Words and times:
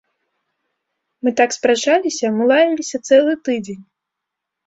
Мы 1.25 1.33
так 1.41 1.49
спрачаліся, 1.57 2.25
мы 2.37 2.43
лаяліся 2.51 2.97
цэлы 3.07 3.33
тыдзень. 3.49 3.83